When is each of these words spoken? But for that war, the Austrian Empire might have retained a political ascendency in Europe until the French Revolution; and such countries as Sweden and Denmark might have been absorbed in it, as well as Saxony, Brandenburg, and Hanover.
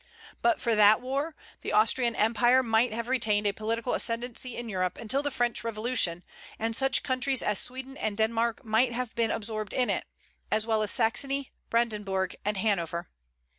But 0.41 0.59
for 0.59 0.73
that 0.73 0.99
war, 0.99 1.35
the 1.59 1.73
Austrian 1.73 2.15
Empire 2.15 2.63
might 2.63 2.91
have 2.91 3.07
retained 3.07 3.45
a 3.45 3.51
political 3.51 3.93
ascendency 3.93 4.57
in 4.57 4.67
Europe 4.67 4.97
until 4.97 5.21
the 5.21 5.29
French 5.29 5.63
Revolution; 5.63 6.23
and 6.57 6.75
such 6.75 7.03
countries 7.03 7.43
as 7.43 7.59
Sweden 7.59 7.95
and 7.97 8.17
Denmark 8.17 8.65
might 8.65 8.93
have 8.93 9.13
been 9.13 9.29
absorbed 9.29 9.73
in 9.73 9.91
it, 9.91 10.05
as 10.51 10.65
well 10.65 10.81
as 10.81 10.89
Saxony, 10.89 11.51
Brandenburg, 11.69 12.35
and 12.43 12.57
Hanover. 12.57 13.09